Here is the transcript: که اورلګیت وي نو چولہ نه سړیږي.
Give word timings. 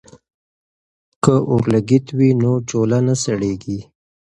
که 1.23 1.33
اورلګیت 1.51 2.05
وي 2.17 2.29
نو 2.41 2.51
چولہ 2.69 2.99
نه 3.07 3.15
سړیږي. 3.23 3.79